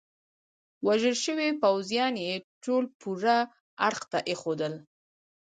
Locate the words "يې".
2.25-2.33